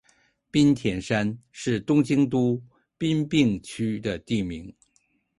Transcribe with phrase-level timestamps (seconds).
[0.49, 2.59] 滨田山是东京都
[2.97, 4.73] 杉并区的地名。